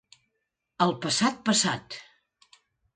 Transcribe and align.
El 0.87 0.95
passat, 1.05 1.39
passat. 1.53 2.03